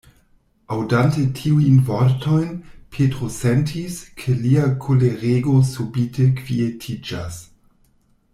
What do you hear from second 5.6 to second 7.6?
subite kvietiĝas.